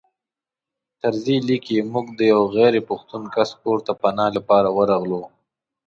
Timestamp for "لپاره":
4.37-4.69